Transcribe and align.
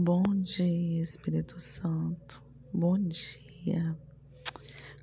Bom 0.00 0.22
dia, 0.42 1.02
Espírito 1.02 1.58
Santo. 1.58 2.40
Bom 2.72 2.96
dia. 3.00 3.98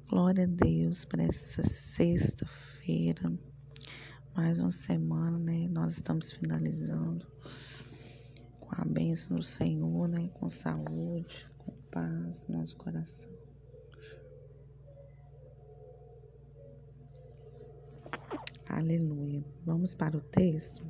Glória 0.08 0.46
a 0.46 0.48
Deus 0.48 1.04
por 1.04 1.20
essa 1.20 1.62
sexta-feira. 1.64 3.30
Mais 4.34 4.62
uma 4.62 4.72
semana, 4.72 5.38
né? 5.38 5.68
Nós 5.68 5.98
estamos 5.98 6.32
finalizando 6.32 7.28
com 8.62 8.70
a 8.72 8.86
bênção 8.86 9.36
do 9.36 9.44
Senhor, 9.44 10.08
né? 10.08 10.30
Com 10.36 10.48
saúde, 10.48 11.52
com 11.58 11.74
paz 11.92 12.48
no 12.48 12.60
nosso 12.60 12.78
coração. 12.78 13.34
Aleluia. 18.66 19.44
Vamos 19.66 19.94
para 19.94 20.16
o 20.16 20.22
texto? 20.22 20.90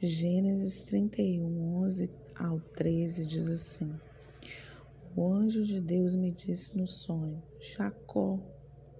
Gênesis 0.00 0.80
31, 0.80 1.82
11 1.82 2.23
ao 2.36 2.58
13 2.58 3.24
diz 3.26 3.48
assim: 3.48 4.00
O 5.14 5.32
anjo 5.32 5.64
de 5.64 5.80
Deus 5.80 6.16
me 6.16 6.32
disse 6.32 6.76
no 6.76 6.86
sonho: 6.86 7.40
Jacó. 7.60 8.40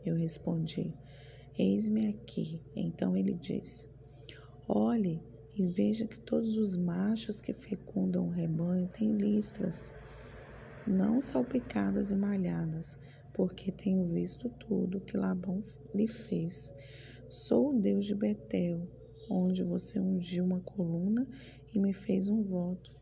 Eu 0.04 0.14
respondi: 0.14 0.94
Eis-me 1.58 2.08
aqui. 2.08 2.60
Então 2.76 3.16
ele 3.16 3.34
disse: 3.34 3.88
Olhe 4.68 5.20
e 5.56 5.66
veja 5.66 6.06
que 6.06 6.20
todos 6.20 6.56
os 6.56 6.76
machos 6.76 7.40
que 7.40 7.52
fecundam 7.52 8.26
o 8.26 8.30
rebanho 8.30 8.88
têm 8.88 9.16
listras, 9.16 9.92
não 10.86 11.20
salpicadas 11.20 12.12
e 12.12 12.16
malhadas, 12.16 12.96
porque 13.32 13.72
tenho 13.72 14.06
visto 14.06 14.48
tudo 14.48 15.00
que 15.00 15.16
Labão 15.16 15.60
lhe 15.92 16.06
fez. 16.06 16.72
Sou 17.28 17.74
o 17.74 17.80
Deus 17.80 18.04
de 18.04 18.14
Betel, 18.14 18.88
onde 19.28 19.64
você 19.64 19.98
ungiu 19.98 20.44
uma 20.44 20.60
coluna 20.60 21.26
e 21.72 21.80
me 21.80 21.92
fez 21.92 22.28
um 22.28 22.40
voto. 22.40 22.94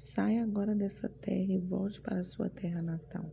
Saia 0.00 0.44
agora 0.44 0.76
dessa 0.76 1.08
terra 1.08 1.52
e 1.52 1.58
volte 1.58 2.00
para 2.00 2.22
sua 2.22 2.48
terra 2.48 2.80
natal. 2.80 3.28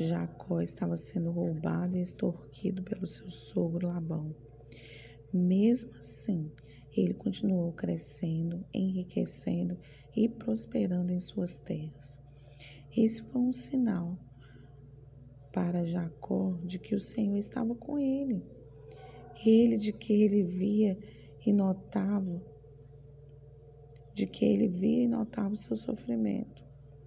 Jacó 0.00 0.62
estava 0.62 0.96
sendo 0.96 1.30
roubado 1.30 1.94
e 1.94 2.00
extorquido 2.00 2.82
pelo 2.82 3.06
seu 3.06 3.30
sogro 3.30 3.86
Labão. 3.86 4.34
Mesmo 5.30 5.94
assim, 5.98 6.50
ele 6.96 7.12
continuou 7.12 7.70
crescendo, 7.74 8.64
enriquecendo 8.72 9.76
e 10.16 10.26
prosperando 10.26 11.12
em 11.12 11.20
suas 11.20 11.58
terras. 11.58 12.18
Esse 12.96 13.20
foi 13.20 13.42
um 13.42 13.52
sinal 13.52 14.18
para 15.52 15.84
Jacó 15.84 16.58
de 16.64 16.78
que 16.78 16.94
o 16.94 17.00
Senhor 17.00 17.36
estava 17.36 17.74
com 17.74 17.98
ele. 17.98 18.42
Ele 19.44 19.76
de 19.76 19.92
que 19.92 20.14
ele 20.14 20.42
via 20.44 20.98
e 21.44 21.52
notava, 21.52 22.42
de 24.18 24.26
que 24.26 24.44
ele 24.44 24.66
via 24.66 25.04
e 25.04 25.06
notava 25.06 25.52
o 25.52 25.56
seu 25.56 25.76
sofrimento. 25.76 26.64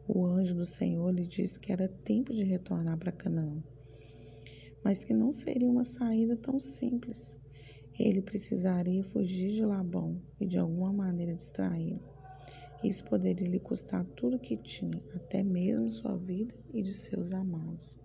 O 0.07 0.25
anjo 0.25 0.55
do 0.55 0.65
Senhor 0.65 1.13
lhe 1.13 1.27
disse 1.27 1.59
que 1.59 1.69
era 1.69 1.89
tempo 1.89 2.31
de 2.31 2.45
retornar 2.45 2.97
para 2.97 3.11
Canaã, 3.11 3.61
mas 4.81 5.03
que 5.03 5.13
não 5.13 5.29
seria 5.29 5.69
uma 5.69 5.83
saída 5.83 6.37
tão 6.37 6.57
simples. 6.57 7.37
Ele 7.99 8.21
precisaria 8.21 9.03
fugir 9.03 9.51
de 9.51 9.65
Labão 9.65 10.21
e 10.39 10.47
de 10.47 10.57
alguma 10.57 10.93
maneira 10.93 11.35
distraí-lo. 11.35 11.99
Isso 12.81 13.03
poderia 13.03 13.45
lhe 13.45 13.59
custar 13.59 14.05
tudo 14.15 14.37
o 14.37 14.39
que 14.39 14.55
tinha, 14.55 15.03
até 15.13 15.43
mesmo 15.43 15.89
sua 15.89 16.15
vida 16.15 16.55
e 16.73 16.81
de 16.81 16.93
seus 16.93 17.33
amados. 17.33 17.99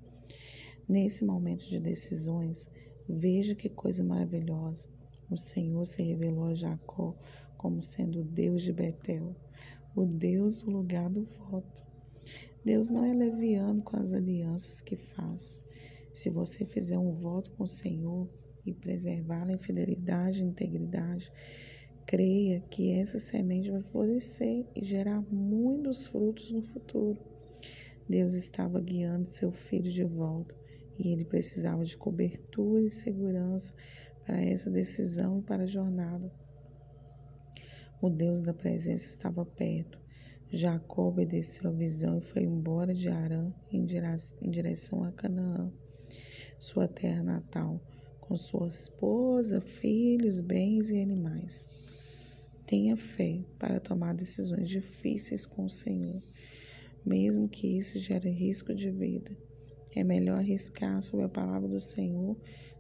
Nesse 0.89 1.25
momento 1.25 1.65
de 1.69 1.79
decisões, 1.79 2.69
veja 3.09 3.55
que 3.55 3.69
coisa 3.69 4.03
maravilhosa. 4.03 4.89
O 5.29 5.37
Senhor 5.37 5.85
se 5.85 6.03
revelou 6.03 6.45
a 6.45 6.55
Jacó 6.55 7.15
como 7.57 7.83
sendo 7.83 8.21
o 8.21 8.25
Deus 8.25 8.63
de 8.63 8.73
Betel, 8.73 9.35
o 9.95 10.05
Deus 10.05 10.63
do 10.63 10.71
lugar 10.71 11.11
do 11.11 11.25
voto. 11.25 11.85
Deus 12.65 12.91
não 12.91 13.05
é 13.05 13.13
leviano 13.13 13.83
com 13.83 13.97
as 13.97 14.13
alianças 14.13 14.81
que 14.81 14.95
faz. 14.95 15.61
Se 16.13 16.31
você 16.31 16.65
fizer 16.65 16.99
um 16.99 17.11
voto 17.11 17.51
com 17.53 17.65
o 17.65 17.69
Senhor 17.69 18.29
e 18.65 18.73
preservá-lo 18.73 19.51
em 19.51 19.59
fidelidade 19.59 20.43
e 20.43 20.47
integridade, 20.47 21.33
creia 22.07 22.61
que 22.71 22.93
essa 22.93 23.19
semente 23.19 23.71
vai 23.71 23.83
florescer 23.83 24.65
e 24.75 24.85
gerar 24.85 25.21
muitos 25.31 26.07
frutos 26.07 26.53
no 26.53 26.63
futuro. 26.63 27.19
Deus 28.09 28.35
estava 28.35 28.81
guiando 28.81 29.25
seu 29.25 29.51
filho 29.51 29.91
de 29.91 30.05
volta 30.05 30.55
e 30.99 31.13
ele 31.13 31.25
precisava 31.25 31.85
de 31.85 31.97
cobertura 31.97 32.83
e 32.83 32.91
segurança 32.91 33.75
para 34.27 34.43
essa 34.43 34.69
decisão 34.69 35.39
e 35.39 35.43
para 35.43 35.63
a 35.63 35.67
jornada. 35.67 36.31
O 38.03 38.11
Deus 38.11 38.43
da 38.43 38.53
presença 38.53 39.07
estava 39.07 39.47
perto. 39.47 39.99
Jacó 40.51 41.09
obedeceu 41.09 41.71
a 41.71 41.73
visão 41.73 42.19
e 42.19 42.23
foi 42.23 42.43
embora 42.43 42.93
de 42.93 43.09
Arã 43.09 43.53
em 43.73 43.85
direção 44.51 45.05
a 45.05 45.13
Canaã, 45.13 45.73
sua 46.59 46.87
terra 46.87 47.23
natal, 47.23 47.81
com 48.21 48.37
sua 48.37 48.69
esposa, 48.69 49.61
filhos, 49.61 50.41
bens 50.41 50.91
e 50.91 51.01
animais. 51.01 51.67
Tenha 52.67 52.97
fé 52.97 53.45
para 53.59 53.81
tomar 53.81 54.15
decisões 54.15 54.69
difíceis 54.69 55.47
com 55.47 55.65
o 55.65 55.71
Senhor, 55.71 56.21
mesmo 57.05 57.49
que 57.49 57.79
isso 57.79 57.99
gere 57.99 58.31
risco 58.31 58.75
de 58.75 58.91
vida. 58.91 59.37
É 59.95 60.05
melhor 60.05 60.39
arriscar 60.39 61.01
sobre 61.01 61.27
a 61.27 61.29
palavra 61.29 61.69
do 61.69 61.81
Senhor 61.81 62.37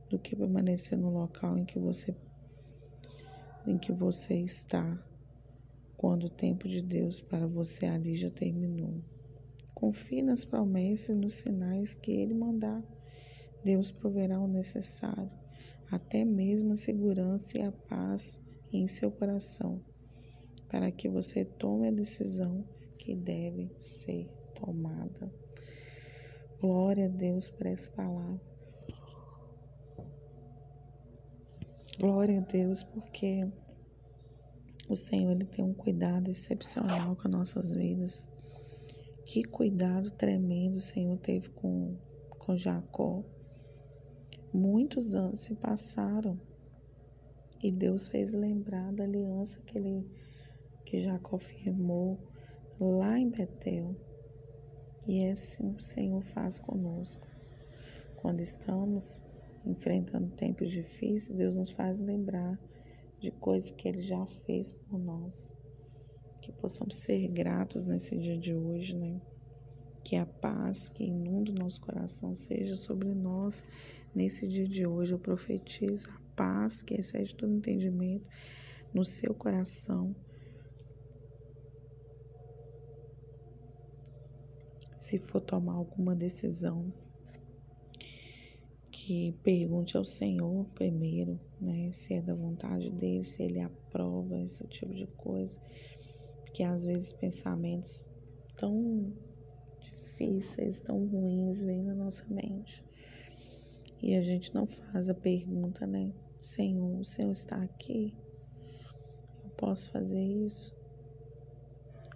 do 0.08 0.18
que 0.18 0.36
permanecer 0.36 0.98
no 0.98 1.10
local 1.10 1.58
em 1.58 1.64
que 1.64 1.78
você 1.78 2.14
em 3.66 3.76
que 3.76 3.92
você 3.92 4.34
está 4.34 4.96
quando 5.96 6.24
o 6.24 6.30
tempo 6.30 6.68
de 6.68 6.82
Deus 6.82 7.20
para 7.20 7.46
você 7.46 7.86
ali 7.86 8.14
já 8.14 8.30
terminou. 8.30 9.02
Confie 9.74 10.22
nas 10.22 10.44
promessas 10.44 11.16
e 11.16 11.18
nos 11.18 11.34
sinais 11.34 11.94
que 11.94 12.12
ele 12.12 12.34
mandar. 12.34 12.82
Deus 13.64 13.90
proverá 13.90 14.38
o 14.38 14.46
necessário, 14.46 15.30
até 15.90 16.24
mesmo 16.24 16.72
a 16.72 16.76
segurança 16.76 17.58
e 17.58 17.62
a 17.62 17.72
paz 17.72 18.40
em 18.72 18.86
seu 18.86 19.10
coração, 19.10 19.80
para 20.68 20.90
que 20.92 21.08
você 21.08 21.44
tome 21.44 21.88
a 21.88 21.92
decisão 21.92 22.64
que 22.98 23.14
deve 23.14 23.74
ser 23.78 24.28
tomada. 24.54 25.32
Glória 26.60 27.06
a 27.06 27.08
Deus 27.08 27.50
por 27.50 27.66
essa 27.66 27.90
palavra. 27.90 28.55
Glória 31.98 32.40
a 32.40 32.42
Deus 32.42 32.82
porque 32.82 33.50
o 34.86 34.94
Senhor 34.94 35.30
ele 35.30 35.46
tem 35.46 35.64
um 35.64 35.72
cuidado 35.72 36.30
excepcional 36.30 37.16
com 37.16 37.26
nossas 37.26 37.74
vidas. 37.74 38.28
Que 39.24 39.42
cuidado 39.42 40.10
tremendo 40.10 40.76
o 40.76 40.80
Senhor 40.80 41.16
teve 41.16 41.48
com, 41.48 41.96
com 42.38 42.54
Jacó. 42.54 43.24
Muitos 44.52 45.14
anos 45.14 45.40
se 45.40 45.54
passaram 45.54 46.38
e 47.62 47.70
Deus 47.70 48.08
fez 48.08 48.34
lembrar 48.34 48.92
da 48.92 49.04
aliança 49.04 49.58
que, 49.62 49.78
ele, 49.78 50.06
que 50.84 51.00
Jacó 51.00 51.38
firmou 51.38 52.18
lá 52.78 53.18
em 53.18 53.30
Betel. 53.30 53.96
E 55.08 55.24
é 55.24 55.30
assim 55.30 55.74
o 55.74 55.80
Senhor 55.80 56.20
faz 56.20 56.58
conosco. 56.58 57.26
Quando 58.16 58.42
estamos 58.42 59.22
enfrentando 59.66 60.30
tempos 60.30 60.70
difíceis, 60.70 61.36
Deus 61.36 61.56
nos 61.58 61.70
faz 61.70 62.00
lembrar 62.00 62.58
de 63.18 63.30
coisas 63.30 63.70
que 63.70 63.88
Ele 63.88 64.00
já 64.00 64.24
fez 64.26 64.72
por 64.72 64.98
nós. 64.98 65.56
Que 66.40 66.52
possamos 66.52 66.96
ser 66.96 67.26
gratos 67.28 67.86
nesse 67.86 68.16
dia 68.16 68.38
de 68.38 68.54
hoje, 68.54 68.96
né? 68.96 69.20
Que 70.04 70.16
a 70.16 70.24
paz 70.24 70.88
que 70.88 71.04
inunda 71.04 71.50
o 71.50 71.54
nosso 71.54 71.80
coração 71.80 72.34
seja 72.34 72.76
sobre 72.76 73.12
nós 73.12 73.66
nesse 74.14 74.46
dia 74.46 74.66
de 74.66 74.86
hoje. 74.86 75.12
Eu 75.12 75.18
profetizo 75.18 76.08
a 76.10 76.20
paz 76.36 76.82
que 76.82 76.94
excede 76.94 77.34
todo 77.34 77.52
entendimento 77.52 78.26
no 78.94 79.04
seu 79.04 79.34
coração 79.34 80.14
se 85.06 85.20
for 85.20 85.40
tomar 85.40 85.74
alguma 85.74 86.16
decisão, 86.16 86.92
que 89.06 89.30
pergunte 89.40 89.96
ao 89.96 90.04
Senhor 90.04 90.66
primeiro, 90.74 91.38
né, 91.60 91.92
se 91.92 92.14
é 92.14 92.20
da 92.20 92.34
vontade 92.34 92.90
dele, 92.90 93.24
se 93.24 93.40
ele 93.40 93.60
aprova 93.60 94.36
esse 94.36 94.66
tipo 94.66 94.92
de 94.92 95.06
coisa, 95.06 95.60
porque 96.42 96.64
às 96.64 96.84
vezes 96.84 97.12
pensamentos 97.12 98.10
tão 98.56 99.12
difíceis, 99.78 100.80
tão 100.80 101.06
ruins 101.06 101.62
vêm 101.62 101.84
na 101.84 101.94
nossa 101.94 102.24
mente. 102.28 102.82
E 104.02 104.16
a 104.16 104.22
gente 104.22 104.52
não 104.52 104.66
faz 104.66 105.08
a 105.08 105.14
pergunta, 105.14 105.86
né? 105.86 106.12
Senhor, 106.40 106.98
o 106.98 107.04
Senhor 107.04 107.30
está 107.30 107.62
aqui? 107.62 108.12
Eu 109.44 109.50
posso 109.56 109.88
fazer 109.92 110.20
isso? 110.20 110.74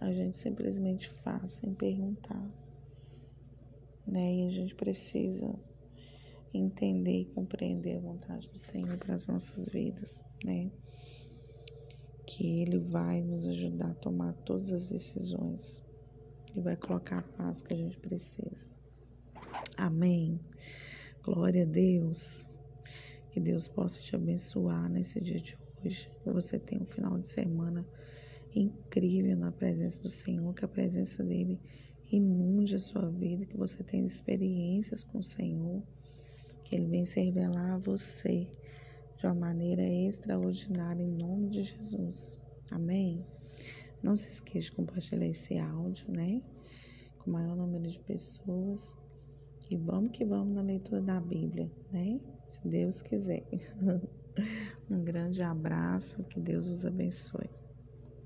A 0.00 0.12
gente 0.12 0.36
simplesmente 0.36 1.08
faz 1.08 1.52
sem 1.52 1.72
perguntar 1.72 2.50
né? 4.10 4.34
E 4.34 4.46
a 4.46 4.50
gente 4.50 4.74
precisa 4.74 5.54
entender 6.52 7.20
e 7.20 7.24
compreender 7.26 7.96
a 7.96 8.00
vontade 8.00 8.48
do 8.50 8.58
Senhor 8.58 8.96
para 8.98 9.14
as 9.14 9.26
nossas 9.26 9.68
vidas, 9.68 10.24
né? 10.44 10.70
Que 12.26 12.62
Ele 12.62 12.78
vai 12.78 13.22
nos 13.22 13.46
ajudar 13.46 13.90
a 13.90 13.94
tomar 13.94 14.32
todas 14.44 14.72
as 14.72 14.88
decisões. 14.88 15.82
Ele 16.50 16.62
vai 16.62 16.76
colocar 16.76 17.18
a 17.18 17.22
paz 17.22 17.62
que 17.62 17.72
a 17.72 17.76
gente 17.76 17.96
precisa. 17.98 18.70
Amém. 19.76 20.40
Glória 21.22 21.62
a 21.62 21.66
Deus. 21.66 22.52
Que 23.30 23.38
Deus 23.38 23.68
possa 23.68 24.00
te 24.00 24.16
abençoar 24.16 24.90
nesse 24.90 25.20
dia 25.20 25.40
de 25.40 25.56
hoje. 25.84 26.10
Que 26.22 26.30
você 26.30 26.58
tenha 26.58 26.82
um 26.82 26.86
final 26.86 27.18
de 27.18 27.28
semana 27.28 27.86
incrível 28.54 29.36
na 29.36 29.52
presença 29.52 30.02
do 30.02 30.08
Senhor. 30.08 30.52
Que 30.54 30.64
a 30.64 30.68
presença 30.68 31.22
dele 31.22 31.60
inunde 32.10 32.74
a 32.74 32.80
sua 32.80 33.08
vida. 33.08 33.46
Que 33.46 33.56
você 33.56 33.84
tenha 33.84 34.04
experiências 34.04 35.04
com 35.04 35.18
o 35.18 35.22
Senhor. 35.22 35.82
Que 36.70 36.76
ele 36.76 36.86
venha 36.86 37.04
se 37.04 37.20
revelar 37.20 37.72
a 37.72 37.78
você 37.78 38.48
de 39.16 39.26
uma 39.26 39.34
maneira 39.34 39.82
extraordinária 39.82 41.02
em 41.02 41.10
nome 41.10 41.48
de 41.48 41.64
Jesus. 41.64 42.38
Amém? 42.70 43.26
Não 44.00 44.14
se 44.14 44.28
esqueça 44.28 44.66
de 44.66 44.72
compartilhar 44.76 45.26
esse 45.26 45.58
áudio, 45.58 46.06
né? 46.16 46.40
Com 47.18 47.30
o 47.30 47.32
maior 47.32 47.56
número 47.56 47.88
de 47.88 47.98
pessoas. 47.98 48.96
E 49.68 49.76
vamos 49.76 50.12
que 50.12 50.24
vamos 50.24 50.54
na 50.54 50.62
leitura 50.62 51.02
da 51.02 51.20
Bíblia, 51.20 51.68
né? 51.92 52.20
Se 52.46 52.60
Deus 52.68 53.02
quiser. 53.02 53.44
um 54.88 55.02
grande 55.02 55.42
abraço, 55.42 56.22
que 56.22 56.38
Deus 56.38 56.68
os 56.68 56.86
abençoe. 56.86 57.50